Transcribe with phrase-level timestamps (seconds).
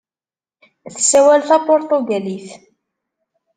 [0.93, 2.47] Tessawal tapuṛtugalit.